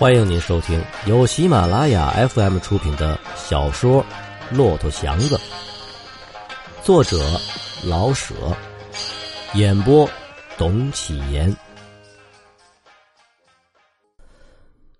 [0.00, 4.02] 欢迎您收听由喜马拉雅 FM 出品的小说
[4.56, 5.36] 《骆驼祥子》，
[6.82, 7.18] 作者
[7.84, 8.34] 老舍，
[9.54, 10.08] 演播
[10.56, 11.54] 董启言。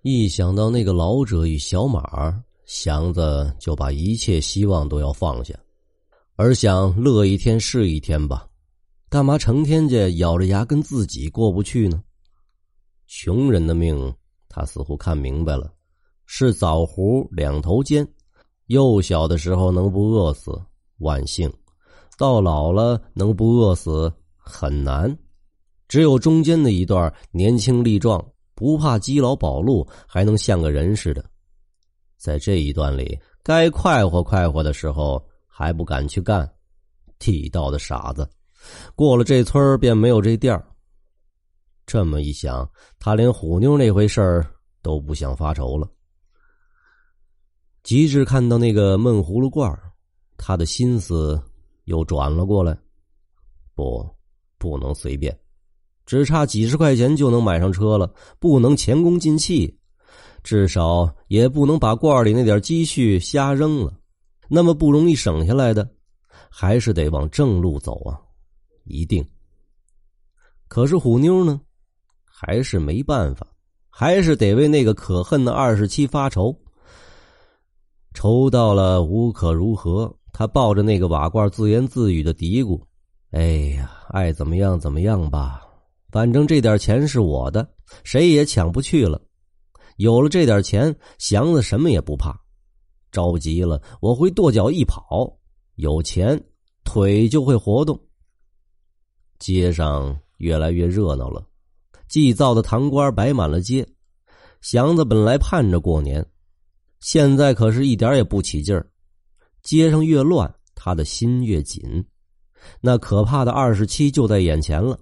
[0.03, 5.55] 一想到那个老者与小马，祥子就把一切希望都要放下，
[6.35, 8.45] 而想乐一天是一天吧，
[9.09, 12.03] 干嘛成天家咬着牙跟自己过不去呢？
[13.07, 14.13] 穷人的命。
[14.53, 15.71] 他似乎看明白了，
[16.25, 18.05] 是枣核两头尖。
[18.67, 20.61] 幼小的时候能不饿死，
[20.97, 21.49] 万幸；
[22.17, 25.17] 到老了能不饿死，很难。
[25.87, 28.21] 只有中间的一段年轻力壮，
[28.53, 31.23] 不怕饥老保路，还能像个人似的。
[32.17, 36.49] 在这一段里，该快活快活的时候还不敢去干，
[37.19, 38.29] 地道的傻子。
[38.95, 40.67] 过了这村便没有这店儿。
[41.91, 44.49] 这么一想，他连虎妞那回事儿
[44.81, 45.85] 都不想发愁了。
[47.83, 49.69] 极致看到那个闷葫芦罐
[50.37, 51.37] 他的心思
[51.83, 52.77] 又转了过来。
[53.75, 54.09] 不，
[54.57, 55.37] 不能随便，
[56.05, 59.77] 只差几十块钱就能买上车了，不能前功尽弃，
[60.43, 63.93] 至少也不能把罐里那点积蓄瞎扔了。
[64.47, 65.85] 那么不容易省下来的，
[66.49, 68.17] 还是得往正路走啊！
[68.85, 69.21] 一定。
[70.69, 71.59] 可是虎妞呢？
[72.43, 73.45] 还是没办法，
[73.87, 76.51] 还是得为那个可恨的二十七发愁。
[78.15, 82.81] 愁到了无可如何，他抱着那个瓦罐自言自语的嘀咕
[83.29, 83.43] ：“哎
[83.75, 85.61] 呀，爱怎么样怎么样吧，
[86.09, 87.69] 反正这点钱是我的，
[88.03, 89.21] 谁也抢不去了。
[89.97, 92.35] 有了这点钱，祥子什么也不怕。
[93.11, 95.31] 着急了，我会跺脚一跑。
[95.75, 96.43] 有钱，
[96.83, 98.01] 腿就会活动。
[99.37, 101.45] 街上越来越热闹了。”
[102.11, 103.87] 祭灶的堂官摆满了街，
[104.59, 106.25] 祥子本来盼着过年，
[106.99, 108.85] 现在可是一点也不起劲儿。
[109.63, 112.05] 街上越乱，他的心越紧。
[112.81, 114.99] 那可怕的二十七就在眼前了，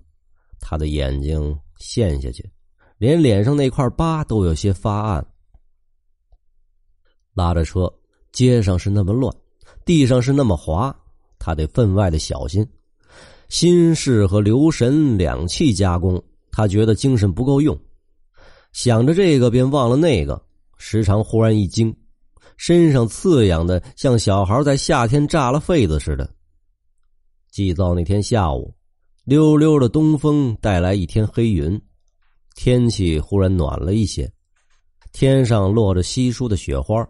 [0.59, 2.47] 他的眼睛陷下去，
[2.99, 5.25] 连脸上那块疤都有些发暗。
[7.33, 7.91] 拉着车，
[8.31, 9.35] 街上是那么乱，
[9.83, 10.95] 地上是那么滑，
[11.39, 12.63] 他得分外的小心，
[13.47, 16.23] 心事和留神两气加工。
[16.59, 17.79] 他觉得精神不够用，
[18.73, 20.45] 想着这个便忘了那个，
[20.77, 21.95] 时常忽然一惊，
[22.57, 26.29] 身上刺痒的像小孩在夏天炸了痱子似的。
[27.49, 28.75] 祭灶那天下午，
[29.23, 31.81] 溜溜的东风带来一天黑云，
[32.55, 34.29] 天气忽然暖了一些，
[35.13, 37.07] 天上落着稀疏的雪花。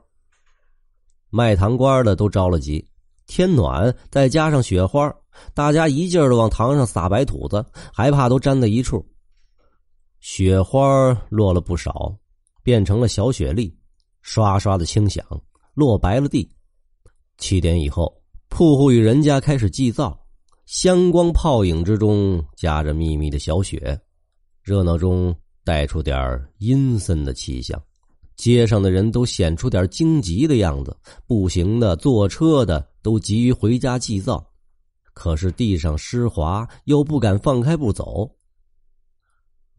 [1.31, 2.87] 卖糖瓜的都着了急，
[3.25, 5.11] 天暖再加上雪花，
[5.55, 9.03] 大家一劲儿的往堂上撒白土子，还怕都粘在一处。
[10.19, 12.13] 雪花落了不少，
[12.61, 13.73] 变成了小雪粒，
[14.21, 15.25] 刷刷的轻响，
[15.73, 16.49] 落白了地。
[17.37, 18.13] 七点以后，
[18.49, 20.19] 铺户与人家开始祭灶，
[20.65, 23.97] 香光泡影之中夹着密密的小雪，
[24.61, 26.17] 热闹中带出点
[26.57, 27.81] 阴森的气象。
[28.35, 30.95] 街上的人都显出点惊急的样子，
[31.27, 34.45] 步行的、坐车的都急于回家祭灶，
[35.13, 38.29] 可是地上湿滑，又不敢放开步走。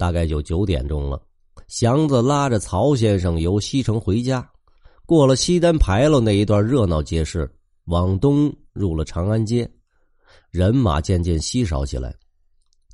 [0.00, 1.21] 大概就九点钟了，
[1.69, 4.50] 祥子拉着曹先生由西城回家，
[5.05, 7.47] 过了西单牌楼那一段热闹街市，
[7.84, 9.71] 往东入了长安街，
[10.50, 12.16] 人马渐渐稀少起来。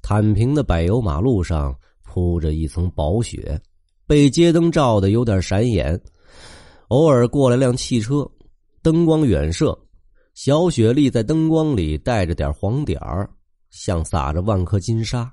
[0.03, 1.73] 坦平的柏油马路上
[2.03, 3.57] 铺着一层薄雪，
[4.05, 5.97] 被街灯照得有点闪眼。
[6.89, 8.29] 偶尔过来辆汽车，
[8.83, 9.79] 灯光远射，
[10.35, 13.31] 小雪粒在灯光里带着点黄点儿，
[13.71, 15.33] 像撒着万颗金沙。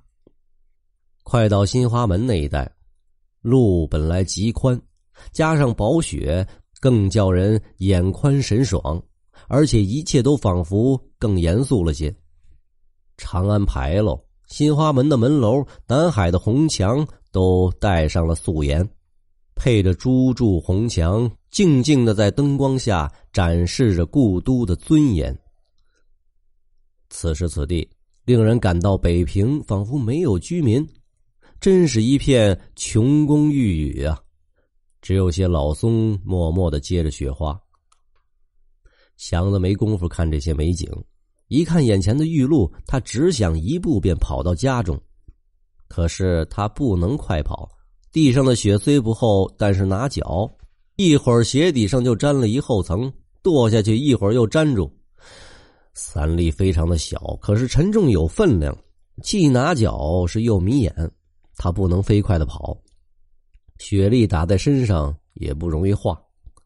[1.24, 2.70] 快到新华门那一带，
[3.42, 4.80] 路本来极宽，
[5.32, 6.46] 加上薄雪，
[6.80, 9.02] 更叫人眼宽神爽，
[9.48, 12.14] 而且一切都仿佛更严肃了些。
[13.18, 18.88] 长安牌楼、新华门的门楼、南海的红墙都带上了素颜，
[19.56, 25.36] 配着朱柱红墙，静静的在灯光下展示着故都的尊严。
[27.10, 27.88] 此时此地，
[28.26, 30.86] 令人感到北平仿佛没有居民。
[31.64, 34.22] 真是一片琼宫玉宇啊！
[35.02, 37.58] 只有些老松默默的接着雪花。
[39.16, 40.92] 祥子没工夫看这些美景，
[41.48, 45.00] 一看眼前的玉露，他只想一步便跑到家中。
[45.88, 47.70] 可是他不能快跑，
[48.12, 50.54] 地上的雪虽不厚，但是拿脚，
[50.98, 53.10] 一会儿鞋底上就沾了一厚层，
[53.42, 54.94] 跺下去一会儿又粘住。
[55.94, 58.78] 伞力非常的小，可是沉重有分量，
[59.22, 60.94] 既拿脚是又迷眼。
[61.56, 62.78] 他不能飞快的跑，
[63.80, 66.22] 雪莉打在身上也不容易化，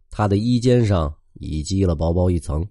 [0.09, 2.65] 他的衣肩上已积了薄薄一层，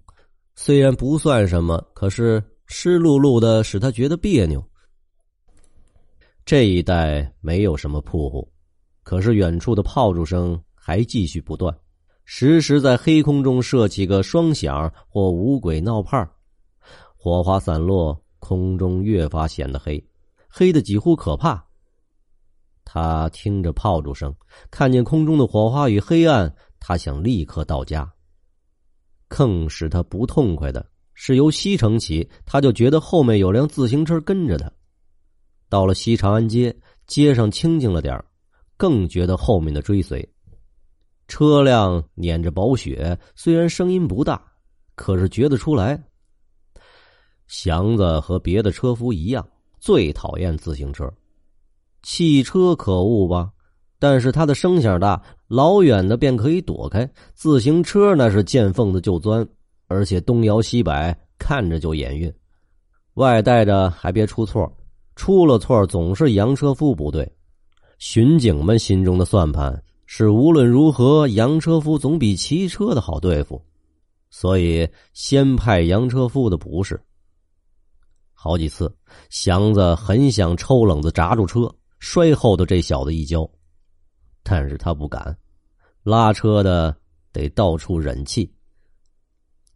[0.55, 4.63] 虽然不算什么，可是湿漉漉的，使他觉得别扭。
[6.45, 8.49] 这一带没有什么铺户，
[9.03, 11.77] 可是远处的炮竹声还继续不断，
[12.23, 16.25] 时时在黑空中射起个双响或五鬼闹炮，
[17.15, 20.01] 火花散落，空中越发显得黑，
[20.47, 21.66] 黑的几乎可怕。
[22.89, 24.33] 他听着炮竹声，
[24.71, 28.09] 看见空中的火花与黑暗，他想立刻到家。
[29.27, 34.71] 更使他不痛快的是，由西城起，他就觉得后面有辆自行车跟着他。
[35.67, 36.73] 到了西长安街，
[37.07, 38.23] 街上清静了点
[38.77, 40.25] 更觉得后面的追随。
[41.27, 44.41] 车辆碾着薄雪，虽然声音不大，
[44.95, 46.01] 可是觉得出来。
[47.47, 49.45] 祥子和别的车夫一样，
[49.77, 51.11] 最讨厌自行车。
[52.03, 53.51] 汽车可恶吧，
[53.99, 57.09] 但是它的声响大，老远的便可以躲开。
[57.33, 59.47] 自行车那是见缝子就钻，
[59.87, 62.33] 而且东摇西摆，看着就眼晕。
[63.15, 64.71] 外带着还别出错，
[65.15, 67.29] 出了错总是洋车夫不对。
[67.97, 73.59] 巡警们心中的算盘是无论如何，洋车夫总比骑车的好对付，
[74.29, 77.01] 所以先派洋车夫的不是。
[78.33, 78.95] 好几次，
[79.31, 81.73] 祥子很想抽冷子砸住车。
[81.99, 83.49] 摔后头这小子一跤，
[84.43, 85.37] 但是他不敢。
[86.03, 86.95] 拉车的
[87.31, 88.49] 得到处忍气。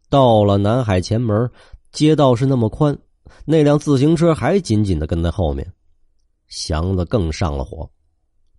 [0.10, 1.50] 到了南海前门，
[1.92, 2.98] 街道是那么宽，
[3.46, 5.74] 那辆自行车还紧紧的跟在后面。
[6.48, 7.90] 祥子更上了火，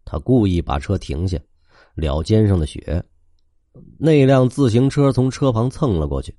[0.05, 1.38] 他故意把车停下，
[1.94, 3.03] 撩肩上的雪。
[3.99, 6.37] 那辆自行车从车旁蹭了过去，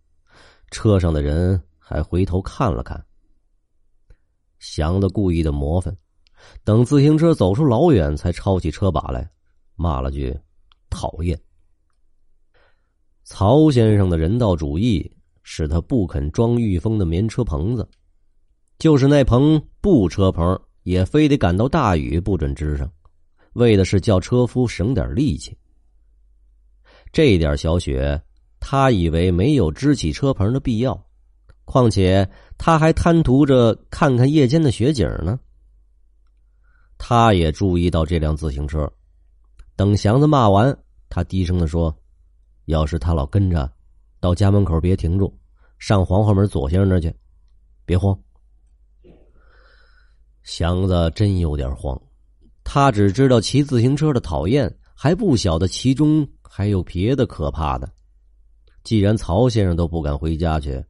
[0.69, 3.03] 车上的人还回头看了看。
[4.59, 5.95] 祥子故意的磨蹭。
[6.63, 9.29] 等自行车走出老远，才抄起车把来，
[9.75, 10.37] 骂了句
[10.89, 11.39] ：“讨厌。”
[13.23, 15.09] 曹先生的人道主义
[15.43, 17.87] 使他不肯装御风的棉车棚子，
[18.77, 22.91] 就是那棚布车棚，也非得赶到大雨不准支上，
[23.53, 25.57] 为的是叫车夫省点力气。
[27.11, 28.21] 这点小雪，
[28.59, 31.05] 他以为没有支起车棚的必要，
[31.63, 35.39] 况且他还贪图着看看夜间的雪景呢。
[37.05, 38.89] 他也注意到这辆自行车。
[39.75, 40.73] 等祥子骂完，
[41.09, 41.93] 他低声的说
[42.63, 43.69] ：“要是他老跟着，
[44.21, 45.37] 到家门口别停住，
[45.79, 47.13] 上黄花门左先生那去，
[47.83, 48.17] 别慌。”
[50.43, 52.01] 祥子真有点慌，
[52.63, 57.91] 他只知道骑自行车的讨厌，还不晓得其中还有别的可怕的。
[58.85, 60.81] 既然曹先生都不敢回家去，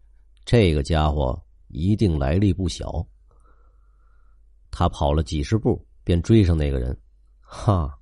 [0.46, 3.04] 这个家伙一定来历不小。
[4.70, 5.84] 他跑了几十步。
[6.04, 6.98] 便追上那个人，
[7.42, 7.98] 哈，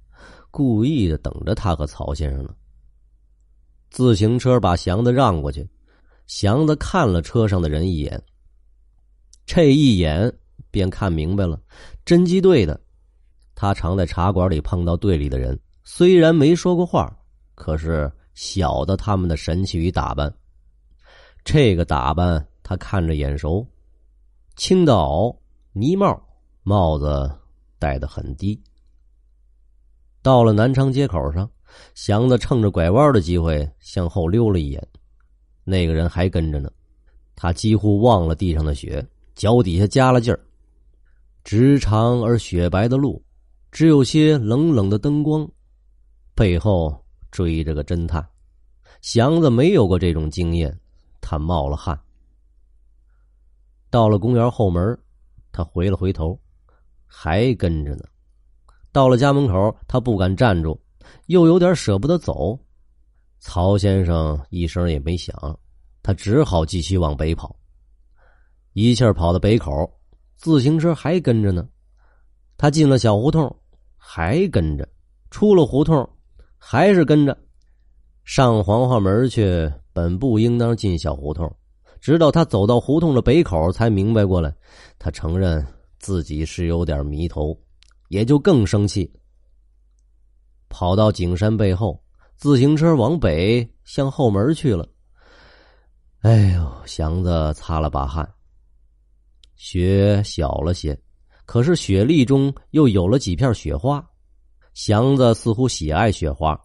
[0.50, 2.54] 故意的等着他和曹先生呢。
[3.90, 5.68] 自行车把祥子让过去，
[6.26, 8.22] 祥子看了车上的人一眼，
[9.46, 10.34] 这一眼
[10.72, 11.62] 便看明白了，
[12.06, 12.80] 侦缉队的。
[13.54, 17.16] 他常在茶馆里碰到队里的人，虽然没说过话，
[17.54, 20.34] 可是晓得他们的神气与打扮。
[21.44, 23.68] 这个打扮他看着眼熟，
[24.56, 25.36] 青道袄、
[25.74, 26.24] 呢帽、
[26.64, 27.30] 帽子。
[27.82, 28.62] 带得很低。
[30.22, 31.50] 到了南昌街口上，
[31.96, 34.88] 祥子趁着拐弯的机会向后溜了一眼，
[35.64, 36.72] 那个人还跟着呢。
[37.36, 40.40] 他几乎忘了地上的雪，脚底下加了劲儿。
[41.44, 43.20] 直长而雪白的路，
[43.72, 45.50] 只有些冷冷的灯光，
[46.36, 48.24] 背后追着个侦探。
[49.02, 50.80] 祥子没有过这种经验，
[51.20, 52.00] 他冒了汗。
[53.90, 54.96] 到了公园后门，
[55.52, 56.40] 他回了回头。
[57.14, 58.06] 还跟着呢，
[58.94, 60.80] 到了家门口，他不敢站住，
[61.26, 62.58] 又有点舍不得走。
[63.40, 65.36] 曹先生一声也没响，
[66.02, 67.54] 他只好继续往北跑。
[68.72, 69.70] 一气跑到北口，
[70.38, 71.68] 自行车还跟着呢。
[72.58, 73.54] 他进了小胡同，
[73.98, 74.86] 还跟着；
[75.30, 76.10] 出了胡同，
[76.58, 77.38] 还是跟着。
[78.24, 81.54] 上黄花门去，本不应当进小胡同，
[82.00, 84.56] 直到他走到胡同的北口，才明白过来。
[84.98, 85.66] 他承认。
[86.02, 87.56] 自己是有点迷头，
[88.10, 89.10] 也就更生气。
[90.68, 92.04] 跑到景山背后，
[92.36, 94.88] 自行车往北向后门去了。
[96.22, 98.28] 哎呦，祥子擦了把汗。
[99.56, 101.00] 雪小了些，
[101.46, 104.04] 可是雪粒中又有了几片雪花。
[104.74, 106.60] 祥子似乎喜爱雪花，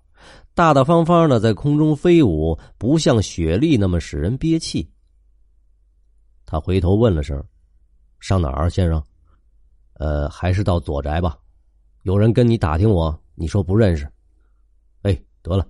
[0.54, 4.90] 大大方方的在空中飞舞，不像雪粒那么使人憋气。
[6.46, 7.44] 他回头问了声
[8.18, 9.04] ：“上哪儿，先生？”
[9.98, 11.38] 呃，还是到左宅吧。
[12.02, 14.06] 有人跟你打听我，你说不认识？
[15.02, 15.66] 哎，得了。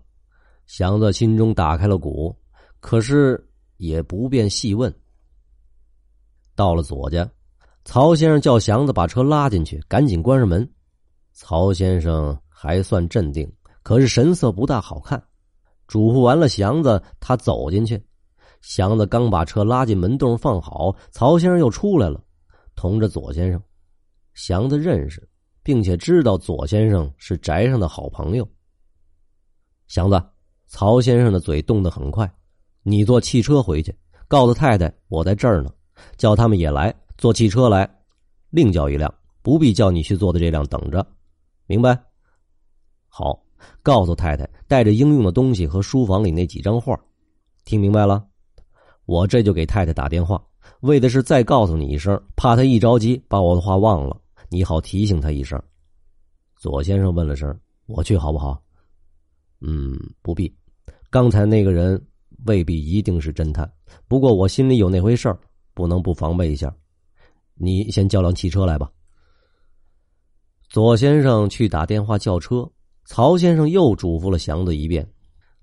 [0.67, 2.37] 祥子心中打开了鼓，
[2.81, 3.43] 可是
[3.77, 4.93] 也不便细问。
[6.55, 7.31] 到了左家，
[7.85, 10.69] 曹先生叫祥子把车拉进去，赶紧关上门。
[11.33, 13.51] 曹先生还算镇定，
[13.83, 15.23] 可是神色不大好看。
[15.87, 18.03] 嘱咐完了祥子，他走进去。
[18.61, 22.21] 祥子刚把车拉进门洞放好，曹先生又出来了，
[22.75, 23.63] 同着左先生。
[24.37, 25.27] 祥子认识，
[25.63, 28.47] 并且知道左先生是宅上的好朋友。
[29.89, 30.23] 祥子，
[30.67, 32.31] 曹先生的嘴动得很快，
[32.83, 33.97] 你坐汽车回去，
[34.29, 35.73] 告诉太太我在这儿呢，
[36.19, 37.89] 叫他们也来，坐汽车来，
[38.51, 41.05] 另叫一辆，不必叫你去坐的这辆等着，
[41.67, 41.99] 明白？
[43.09, 43.43] 好，
[43.83, 46.95] 告诉太太带着应用的东西和书房里那几张画，
[47.65, 48.23] 听明白了？
[49.07, 50.45] 我这就给太太打电话，
[50.81, 55.61] 为的是再告诉你一声，怕她一着急把我的话忘了，你好提醒他一声。
[56.57, 58.63] 左先生问了声：“我去好不好
[59.61, 60.55] ？”“嗯，不必。
[61.11, 62.03] 刚才那个人
[62.47, 63.71] 未必一定是侦探，
[64.09, 65.39] 不过我心里有那回事儿，
[65.75, 66.75] 不能不防备一下。
[67.55, 68.91] 你先叫辆汽车来吧。”
[70.69, 72.69] 左先生去打电话叫车，
[73.05, 75.09] 曹先生又嘱咐了祥子一遍：“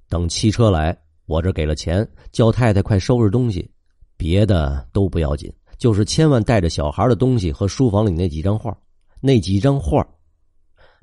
[0.09, 3.71] 等汽车来。”我这给了钱，叫太太快收拾东西，
[4.17, 5.49] 别的都不要紧，
[5.83, 8.73] 就是千万带着小孩的东西和书房里那几张画，
[9.19, 10.07] 那几张画。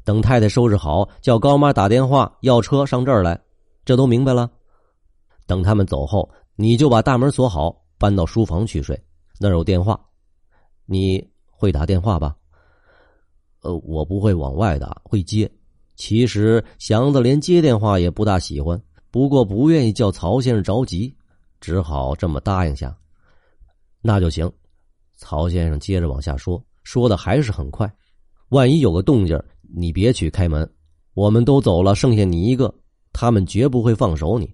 [0.07, 3.39] 等太太收拾好，叫高妈打电话要车上这儿来，
[3.85, 4.51] 这都明白了。
[5.47, 8.99] 等他们走后，你就把大门锁好，搬到书房去睡，
[9.39, 10.01] 那儿有电话。
[10.87, 12.35] 你会打电话吧？
[13.61, 15.53] 呃，我不会往外打，会接。
[15.95, 18.81] 其实祥子连接电话也不大喜欢。
[19.11, 21.15] 不过不愿意叫曹先生着急，
[21.61, 22.97] 只好这么答应下。
[24.01, 24.51] 那就行。
[25.21, 27.93] 曹先生接着往下说，说的还是很快。
[28.49, 30.69] 万一有个动静，你别去开门。
[31.12, 32.75] 我们都走了，剩下你一个，
[33.12, 34.50] 他们绝不会放手你。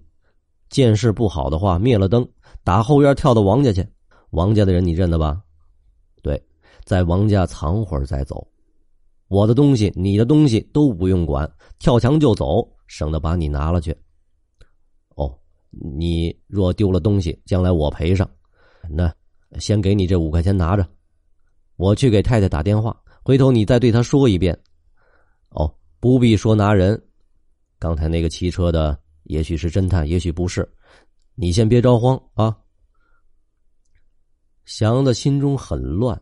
[0.69, 2.27] 见势不好的话，灭了灯，
[2.65, 3.87] 打后院跳到王家去。
[4.31, 5.41] 王家的人你认得吧？
[6.21, 6.39] 对，
[6.83, 8.45] 在王家藏会儿再走。
[9.29, 13.95] 我的东西、你的东西都不用管，跳墙就走，省得把你拿了去。
[15.15, 15.33] 哦
[15.69, 18.29] 你若丢了东西，将来我赔上。
[18.89, 19.13] 那
[19.59, 20.87] 先给你这五块钱拿着，
[21.75, 24.57] 我去给太太打电话，回头你再对她说一遍。
[25.49, 27.01] 哦，不必说拿人。
[27.79, 30.67] 刚才那个骑车的，也许是侦探，也许不是。
[31.35, 32.55] 你先别着慌啊。
[34.65, 36.21] 祥子心中很乱，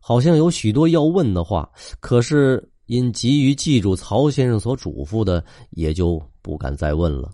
[0.00, 1.70] 好像有许多要问的话，
[2.00, 7.30] 可是因急于记住曹先生所嘱咐的，也就不敢再问了。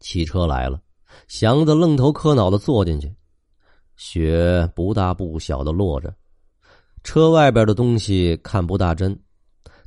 [0.00, 0.80] 汽车来了，
[1.28, 3.14] 祥子愣头磕脑的坐进去，
[3.98, 6.14] 雪不大不小的落着，
[7.02, 9.18] 车外边的东西看不大真，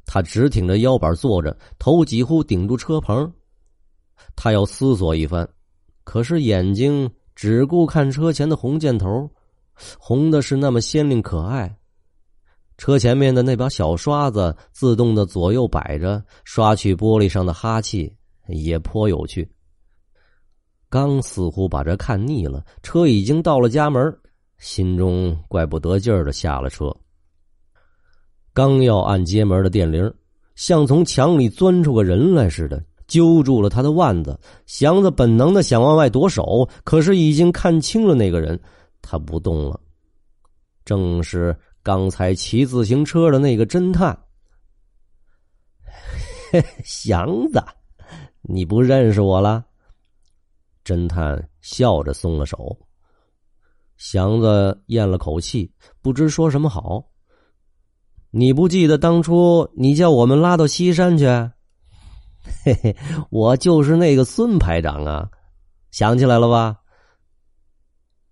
[0.05, 3.31] 他直挺着腰板坐着，头几乎顶住车棚，
[4.35, 5.47] 他要思索一番，
[6.03, 9.31] 可是眼睛只顾看车前的红箭头，
[9.97, 11.73] 红的是那么鲜亮可爱，
[12.77, 18.13] 车前面的那把小刷子自动的左右摆着，刷去玻璃上的哈气，
[18.49, 19.49] 也颇有趣。
[20.91, 24.13] 刚似乎把这看腻了，车已经到了家门，
[24.57, 26.93] 心中怪不得劲儿的下了车。
[28.53, 30.13] 刚要按街门的电铃，
[30.55, 34.37] 像从墙里钻出个人来似的，揪住了他的腕子。
[34.65, 38.59] 祥子本能的想往外夺手，可是已经看清了那个人，
[39.01, 39.79] 他不动了，
[40.83, 44.19] 正是刚才骑自行车的那个侦探。
[46.83, 47.63] 祥子，
[48.41, 49.65] 你不认识我了？
[50.91, 52.77] 侦探笑着松了手，
[53.95, 55.71] 祥子咽了口气，
[56.01, 57.01] 不知说什么好。
[58.29, 61.25] 你不记得当初你叫我们拉到西山去？
[62.65, 62.97] 嘿嘿，
[63.29, 65.29] 我就是那个孙排长啊，
[65.91, 66.75] 想起来了吧？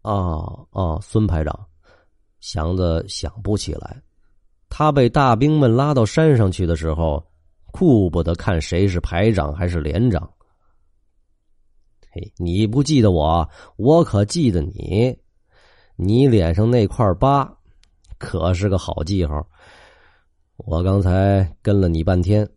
[0.02, 1.68] 哦哦，孙排长，
[2.42, 4.02] 祥子想不起来。
[4.68, 7.26] 他被大兵们拉到山上去的时候，
[7.72, 10.30] 顾不得看谁是排长还是连长。
[12.38, 13.48] 你不记得我，
[13.78, 15.18] 我可记得你。
[15.96, 17.52] 你脸上那块疤，
[18.18, 19.46] 可是个好记号。
[20.56, 22.50] 我刚才跟了你半天，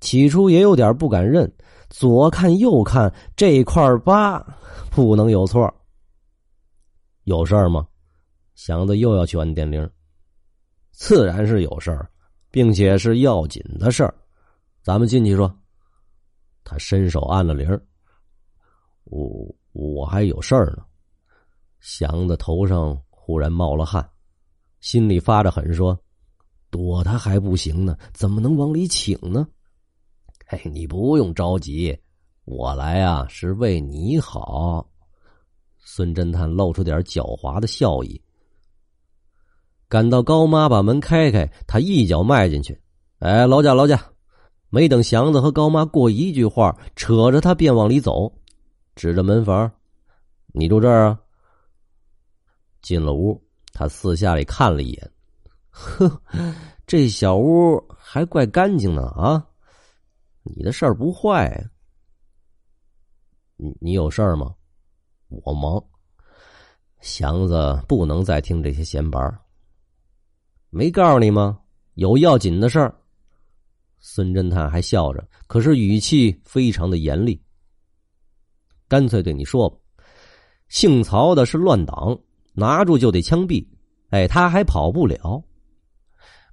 [0.00, 1.50] 起初也有点不敢认，
[1.90, 4.38] 左看右看，这块疤
[4.90, 5.72] 不能有错。
[7.24, 7.86] 有事儿吗？
[8.54, 9.88] 祥子又要去按电铃，
[10.92, 12.08] 自然是有事儿，
[12.50, 14.14] 并且是要紧的事儿。
[14.82, 15.52] 咱们进去说。
[16.68, 17.68] 他伸手按了铃。
[19.06, 20.84] 我我还有事儿呢，
[21.80, 24.08] 祥子头上忽然冒了汗，
[24.80, 25.98] 心里发着狠，说
[26.70, 29.46] ：“躲他还不行呢，怎么能往里请呢？
[30.46, 31.96] 哎，你不用着急，
[32.44, 34.88] 我来啊是为你好。
[35.78, 38.20] 孙侦探露出点狡猾的笑意。
[39.88, 42.80] 赶到高妈把门开开，他一脚迈进去。
[43.20, 44.04] 哎，劳驾劳驾！
[44.68, 48.32] 没等祥子和高妈过一句话，扯着他便往里走，
[48.96, 49.70] 指着门房
[50.52, 51.20] ：“你住这儿啊？”
[52.82, 53.40] 进了屋，
[53.72, 55.12] 他四下里看了一眼，
[55.70, 56.22] 呵，
[56.86, 59.46] 这小屋还怪干净呢啊！
[60.42, 61.68] 你的事儿不坏，
[63.56, 64.54] 你你有事儿吗？
[65.28, 65.84] 我忙。
[67.00, 69.20] 祥子不能再听这些闲白
[70.70, 71.60] 没告诉你吗？
[71.94, 72.94] 有要紧的事儿。
[73.98, 77.42] 孙侦探还笑着，可是语气非常的严厉。
[78.88, 79.76] 干脆对你说吧，
[80.68, 82.18] 姓曹的是乱党，
[82.52, 83.66] 拿住就得枪毙。
[84.10, 85.42] 哎，他还跑不了。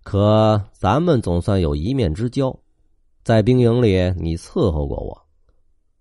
[0.04, 2.54] 可咱们总算有一面之交，
[3.24, 5.25] 在兵营里你伺候过我。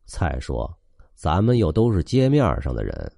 [0.04, 0.74] 再说，
[1.14, 3.12] 咱们又都是街面上的人，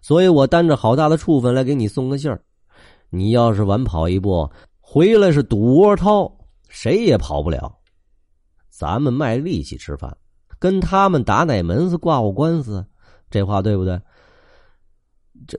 [0.00, 2.40] 所以我担着好大的处分来给你送个信儿。
[3.10, 4.48] 你要是晚跑一步，
[4.80, 6.32] 回来是赌窝掏。
[6.68, 7.78] 谁也跑不了，
[8.68, 10.14] 咱们卖力气吃饭，
[10.58, 12.84] 跟他们打哪门子挂过官司？
[13.30, 14.00] 这话对不对？
[15.46, 15.58] 这、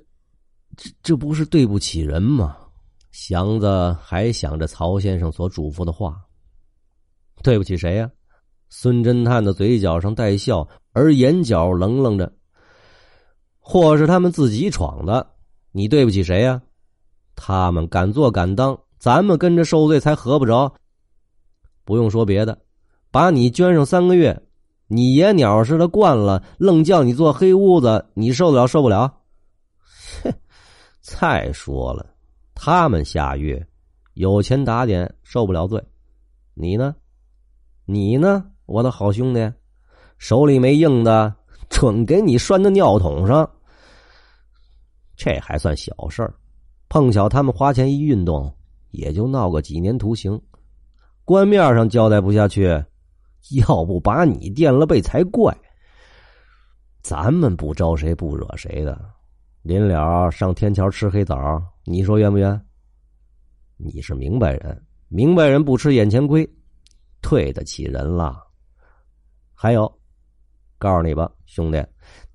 [0.75, 2.57] 这、这不是对不起人吗？
[3.11, 6.21] 祥子还想着曹先生所嘱咐的话，
[7.41, 8.09] 对不起谁呀？
[8.69, 12.31] 孙侦探的嘴角上带笑，而眼角愣愣着。
[13.59, 15.27] 或是他们自己闯的，
[15.71, 16.61] 你对不起谁呀？
[17.35, 20.73] 他们敢做敢当，咱们跟着受罪才合不着。
[21.83, 22.59] 不用说别的，
[23.09, 24.39] 把你圈上三个月，
[24.91, 29.21] 你野鸟似的惯了，愣叫你坐黑屋子，你受得了受不了？
[30.23, 30.33] 哼！
[30.99, 32.05] 再说了，
[32.55, 33.63] 他们下狱
[34.15, 35.79] 有钱打点，受不了罪。
[36.55, 36.95] 你呢？
[37.85, 38.43] 你呢？
[38.65, 39.53] 我的好兄弟，
[40.17, 41.35] 手里没硬的，
[41.69, 43.47] 准给你拴到尿桶上。
[45.15, 46.33] 这还算小事儿，
[46.89, 48.51] 碰巧他们花钱一运动，
[48.89, 50.41] 也就闹个几年徒刑。
[51.25, 52.83] 官面上交代不下去，
[53.51, 55.55] 要不把你垫了背才怪。
[57.01, 58.99] 咱们不招谁不惹谁的，
[59.61, 61.35] 临了上天桥吃黑枣，
[61.85, 62.59] 你说冤不冤？
[63.77, 66.47] 你是明白人，明白人不吃眼前亏，
[67.21, 68.45] 对得起人了。
[69.53, 69.91] 还有，
[70.77, 71.83] 告诉你吧，兄弟，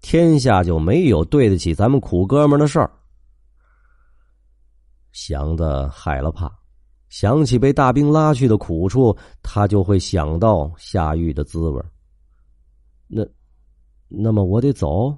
[0.00, 2.90] 天下就没有对得起咱们苦哥们的事儿。
[5.12, 6.50] 祥子害了怕。
[7.08, 11.82] 想起被大兵拉去的苦处，他就会想到下狱的滋味。
[13.06, 13.24] 那，
[14.08, 15.16] 那么我得走，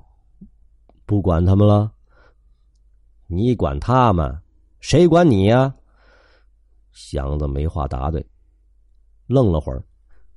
[1.05, 1.91] 不管他们了。
[3.29, 4.37] 你管他们，
[4.81, 5.75] 谁管你呀？
[6.93, 8.25] 祥子没话答对，
[9.27, 9.85] 愣了会儿，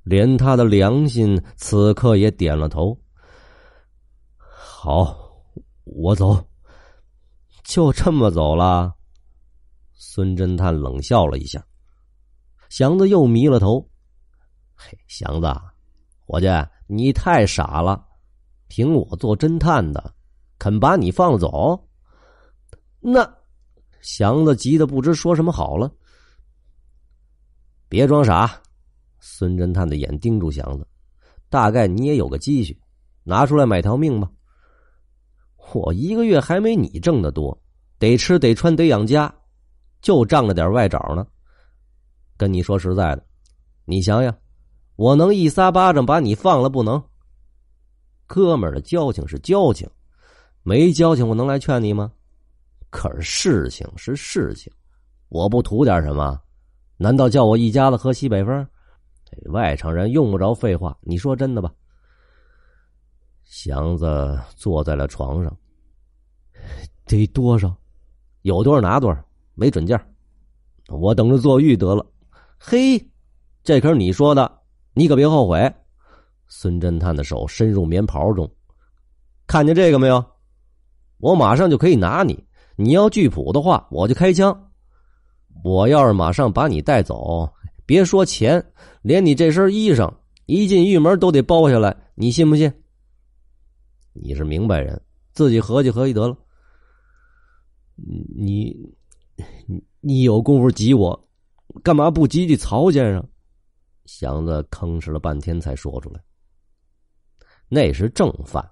[0.02, 2.98] 连他的良心此刻也点了头。
[4.36, 5.16] 好，
[5.84, 6.42] 我走，
[7.64, 8.94] 就这么走了。
[10.02, 11.62] 孙侦探冷笑了一下，
[12.70, 13.86] 祥子又迷了头。
[14.74, 15.46] 嘿，祥子，
[16.24, 16.46] 伙计，
[16.86, 18.02] 你太傻了！
[18.66, 20.14] 凭我做侦探的，
[20.58, 21.78] 肯把你放走？
[22.98, 23.30] 那
[24.00, 25.92] 祥子急得不知说什么好了。
[27.86, 28.58] 别装傻！
[29.18, 30.88] 孙侦探的眼盯住祥子，
[31.50, 32.80] 大概你也有个积蓄，
[33.22, 34.30] 拿出来买条命吧。
[35.74, 37.62] 我一个月还没你挣的多，
[37.98, 39.30] 得吃得穿得养家。
[40.00, 41.26] 就仗着点外找呢，
[42.36, 43.24] 跟你说实在的，
[43.84, 44.36] 你想想，
[44.96, 47.02] 我能一撒巴掌把你放了不能？
[48.26, 49.88] 哥们儿的交情是交情，
[50.62, 52.12] 没交情我能来劝你吗？
[52.90, 54.72] 可是事情是事情，
[55.28, 56.40] 我不图点什么？
[56.96, 58.66] 难道叫我一家子喝西北风？
[59.46, 61.72] 外城人用不着废话，你说真的吧？
[63.44, 65.56] 祥子坐在了床上，
[67.06, 67.74] 得多少？
[68.42, 69.24] 有多少拿多少？
[69.54, 70.02] 没准价，
[70.88, 72.06] 我等着坐狱得了。
[72.58, 72.98] 嘿，
[73.62, 74.60] 这可是你说的，
[74.94, 75.74] 你可别后悔。
[76.48, 78.50] 孙侦探的手伸入棉袍中，
[79.46, 80.24] 看见这个没有？
[81.18, 82.44] 我马上就可以拿你。
[82.76, 84.70] 你要拒捕的话，我就开枪。
[85.62, 87.48] 我要是马上把你带走，
[87.84, 88.64] 别说钱，
[89.02, 90.12] 连你这身衣裳
[90.46, 92.72] 一进狱门都得包下来，你信不信？
[94.12, 95.00] 你是明白人，
[95.32, 96.36] 自己合计合计得了。
[98.36, 98.74] 你。
[99.66, 101.28] 你你有功夫急我，
[101.82, 103.26] 干嘛不急急曹先生？
[104.06, 106.20] 祥子吭哧了半天才说出来
[107.68, 108.68] ：“那是正犯，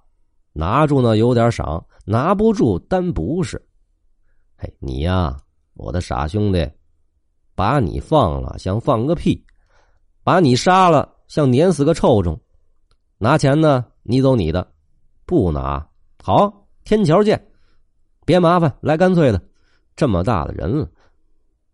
[0.52, 3.64] 拿住呢有点赏，拿不住单不是。
[4.56, 5.36] 嘿，你呀，
[5.74, 6.68] 我的傻兄弟，
[7.54, 9.40] 把你放了，想放个屁；
[10.24, 12.40] 把你杀了，想碾死个臭虫。
[13.18, 13.86] 拿钱呢？
[14.02, 14.72] 你走你的，
[15.24, 15.88] 不拿。
[16.22, 17.40] 好，天桥见。
[18.24, 19.40] 别麻烦，来干脆的。
[19.98, 20.88] 这么大的人了，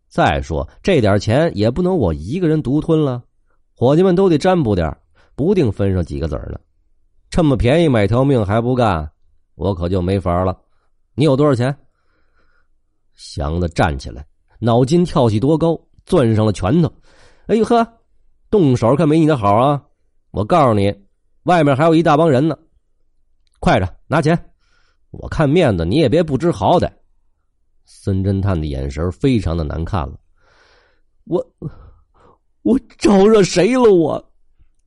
[0.09, 3.23] 再说这点钱也不能我一个人独吞了，
[3.77, 4.97] 伙计们都得占卜点
[5.35, 6.59] 不定分上几个子儿呢。
[7.29, 9.07] 这么便宜买条命还不干，
[9.57, 10.59] 我可就没法了。
[11.15, 11.77] 你有多少钱？
[13.15, 14.25] 祥子站起来，
[14.59, 16.91] 脑筋跳起多高，攥上了拳头。
[17.49, 17.87] 哎呦呵，
[18.49, 19.85] 动手可没你的好啊！
[20.31, 21.05] 我告诉你。
[21.43, 22.57] 外面还有一大帮人呢，
[23.61, 24.51] 快着拿钱！
[25.11, 26.91] 我看面子，你也别不知好歹。
[27.85, 30.19] 孙侦探的眼神非常的难看了。
[31.25, 31.45] 我
[32.63, 33.93] 我招惹谁了？
[33.93, 34.33] 我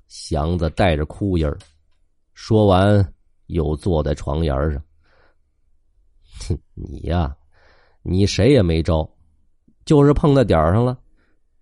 [0.07, 1.57] 祥子带着哭音儿
[2.33, 3.13] 说完
[3.47, 4.81] 又坐在床沿上。
[6.73, 7.36] 你呀，
[8.03, 9.10] 你谁也没招，
[9.86, 10.97] 就是碰在点儿上了。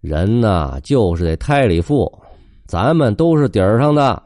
[0.01, 2.11] 人呐，就是得胎里富，
[2.67, 4.21] 咱们都是底儿上的。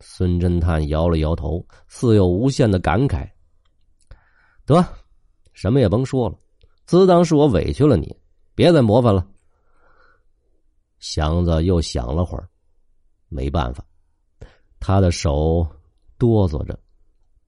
[0.00, 3.28] 孙侦探摇了摇头，似有无限的感慨。
[4.66, 4.86] 得，
[5.54, 6.38] 什么也甭说了，
[6.84, 8.14] 自当是我委屈了你，
[8.54, 9.26] 别再磨烦了。
[10.98, 12.46] 祥子又想了会儿，
[13.28, 13.82] 没办法，
[14.78, 15.66] 他的手
[16.18, 16.78] 哆嗦着，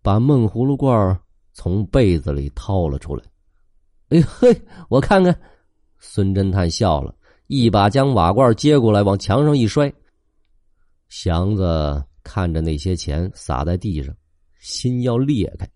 [0.00, 1.20] 把闷葫芦罐
[1.52, 3.22] 从被子里掏了出来。
[4.08, 5.38] 哎嘿，我看看。
[5.98, 7.14] 孙侦探笑了，
[7.48, 9.92] 一把将瓦罐接过来，往墙上一摔。
[11.10, 12.02] 祥子。
[12.28, 14.12] 看着那些钱洒在地上，
[14.58, 15.70] 心要裂开。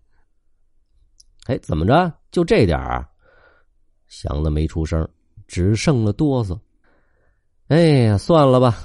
[1.45, 2.13] 哎，怎么着？
[2.31, 3.07] 就这点儿？
[4.07, 5.07] 祥子没出声，
[5.47, 6.59] 只剩了哆嗦。
[7.67, 8.77] 哎呀，算了吧，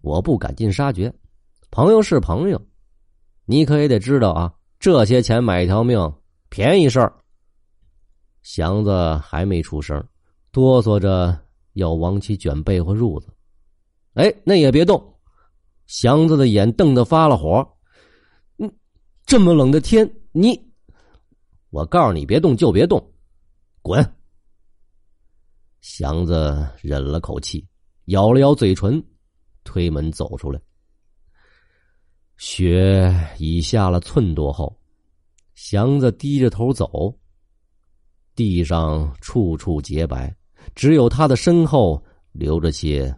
[0.00, 1.12] 我不赶尽杀绝。
[1.70, 2.60] 朋友是朋友，
[3.44, 4.52] 你可也得知道啊。
[4.78, 6.12] 这些钱买一条命，
[6.48, 7.12] 便宜事儿。
[8.42, 10.02] 祥子还没出声，
[10.52, 11.38] 哆嗦着
[11.72, 13.28] 要往起卷被或褥子。
[14.14, 15.02] 哎，那也别动。
[15.86, 17.66] 祥子的眼瞪得发了火，
[18.58, 18.72] 嗯，
[19.26, 20.58] 这么冷的天，你，
[21.74, 23.04] 我告诉你，别动就别动，
[23.82, 24.00] 滚！
[25.80, 27.66] 祥子忍了口气，
[28.04, 29.04] 咬了咬嘴唇，
[29.64, 30.60] 推门走出来。
[32.36, 34.78] 雪已下了寸多厚，
[35.56, 37.12] 祥子低着头走，
[38.36, 40.32] 地上处处洁白，
[40.76, 43.12] 只有他的身后留着些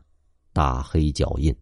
[0.55, 1.55] 大黑脚印。